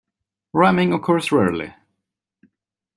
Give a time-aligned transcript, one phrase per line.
[0.51, 1.75] Rhyming occurs rarely.